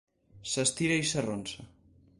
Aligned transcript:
S'estira 0.53 0.97
i 1.03 1.07
s'arronsa. 1.11 1.71